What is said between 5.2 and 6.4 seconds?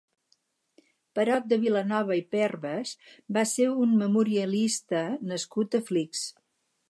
nascut a Flix.